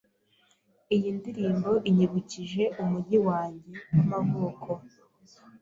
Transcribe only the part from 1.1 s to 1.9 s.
ndirimbo